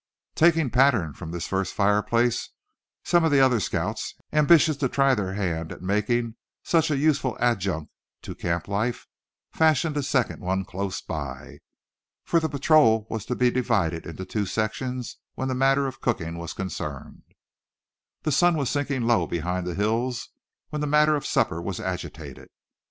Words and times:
Taking 0.33 0.71
pattern 0.71 1.13
from 1.13 1.29
this 1.29 1.45
first 1.47 1.75
fireplace 1.75 2.49
some 3.03 3.23
of 3.23 3.29
the 3.29 3.39
other 3.39 3.59
scouts, 3.59 4.15
ambitious 4.33 4.75
to 4.77 4.89
try 4.89 5.13
their 5.13 5.35
hand 5.35 5.71
at 5.71 5.83
making 5.83 6.37
such 6.63 6.89
a 6.89 6.97
useful 6.97 7.37
adjunct 7.39 7.91
to 8.23 8.33
camp 8.33 8.67
life, 8.67 9.05
fashioned 9.51 9.95
a 9.95 10.01
second 10.01 10.39
one 10.41 10.65
close 10.65 11.01
by. 11.03 11.59
For 12.23 12.39
the 12.39 12.49
patrol 12.49 13.05
was 13.11 13.27
to 13.27 13.35
be 13.35 13.51
divided 13.51 14.07
into 14.07 14.25
two 14.25 14.47
sections, 14.47 15.17
when 15.35 15.49
the 15.49 15.53
matter 15.53 15.85
of 15.85 16.01
cooking 16.01 16.39
was 16.39 16.53
concerned. 16.53 17.21
The 18.23 18.31
sun 18.31 18.57
was 18.57 18.71
sinking 18.71 19.03
low 19.03 19.27
behind 19.27 19.67
the 19.67 19.75
hills 19.75 20.29
when 20.69 20.81
the 20.81 20.87
matter 20.87 21.15
of 21.15 21.27
supper 21.27 21.61
was 21.61 21.79
agitated. 21.79 22.47